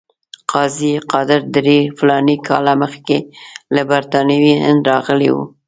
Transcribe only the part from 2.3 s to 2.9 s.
کاله